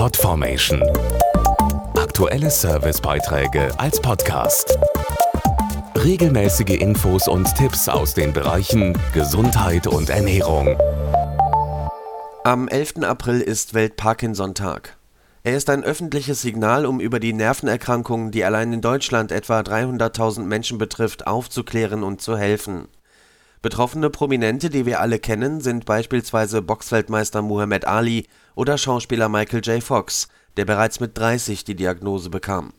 [0.00, 0.82] Podformation.
[1.94, 4.78] Aktuelle Servicebeiträge als Podcast.
[5.94, 10.74] Regelmäßige Infos und Tipps aus den Bereichen Gesundheit und Ernährung.
[12.44, 13.02] Am 11.
[13.02, 14.96] April ist Welt-Parkinson-Tag.
[15.42, 20.44] Er ist ein öffentliches Signal, um über die Nervenerkrankungen, die allein in Deutschland etwa 300.000
[20.44, 22.88] Menschen betrifft, aufzuklären und zu helfen.
[23.62, 29.82] Betroffene Prominente, die wir alle kennen, sind beispielsweise Boxweltmeister Muhammad Ali oder Schauspieler Michael J.
[29.82, 32.72] Fox, der bereits mit 30 die Diagnose bekam.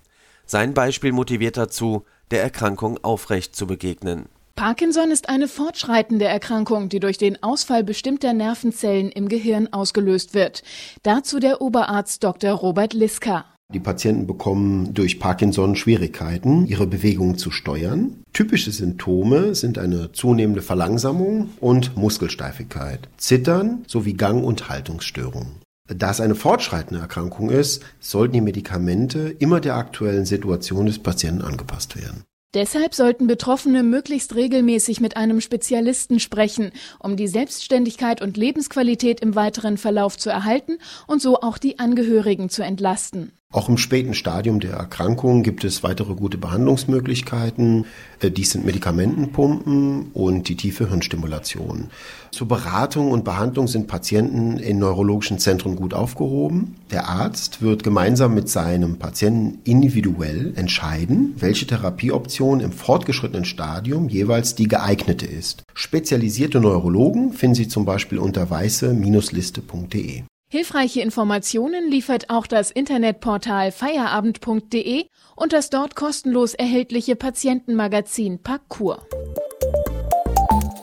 [0.48, 4.28] Sein Beispiel motiviert dazu, der Erkrankung aufrecht zu begegnen.
[4.56, 10.64] Parkinson ist eine fortschreitende Erkrankung, die durch den Ausfall bestimmter Nervenzellen im Gehirn ausgelöst wird.
[11.04, 12.52] Dazu der Oberarzt Dr.
[12.54, 13.46] Robert Liska.
[13.74, 18.22] Die Patienten bekommen durch Parkinson Schwierigkeiten, ihre Bewegungen zu steuern.
[18.34, 25.62] Typische Symptome sind eine zunehmende Verlangsamung und Muskelsteifigkeit, Zittern sowie Gang- und Haltungsstörungen.
[25.88, 31.42] Da es eine fortschreitende Erkrankung ist, sollten die Medikamente immer der aktuellen Situation des Patienten
[31.42, 32.24] angepasst werden.
[32.54, 39.36] Deshalb sollten Betroffene möglichst regelmäßig mit einem Spezialisten sprechen, um die Selbstständigkeit und Lebensqualität im
[39.36, 43.32] weiteren Verlauf zu erhalten und so auch die Angehörigen zu entlasten.
[43.54, 47.86] Auch im späten Stadium der Erkrankung gibt es weitere gute Behandlungsmöglichkeiten.
[48.22, 51.90] Äh, dies sind Medikamentenpumpen und die tiefe Hirnstimulation.
[52.32, 56.78] Zur Beratung und Behandlung sind Patienten in neurologischen Zentren gut aufgehoben.
[56.92, 64.56] Der Arzt wird gemeinsam mit seinem Patienten individuell entscheiden, welche Therapieoption im fortgeschrittenen Stadium jeweils
[64.56, 65.64] die geeignete ist.
[65.74, 70.24] Spezialisierte Neurologen finden Sie zum Beispiel unter weiße-liste.de.
[70.54, 75.06] Hilfreiche Informationen liefert auch das Internetportal feierabend.de
[75.38, 79.00] und das dort kostenlos erhältliche Patientenmagazin Parcours.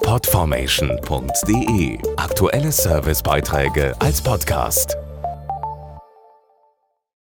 [0.01, 4.97] Podformation.de Aktuelle Servicebeiträge als Podcast.